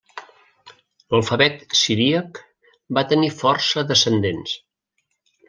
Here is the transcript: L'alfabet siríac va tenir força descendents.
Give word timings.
L'alfabet 1.15 1.61
siríac 1.81 2.41
va 2.99 3.05
tenir 3.13 3.31
força 3.43 3.85
descendents. 3.93 4.57